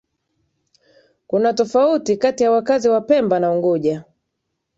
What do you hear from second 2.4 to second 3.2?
ya wakazi wa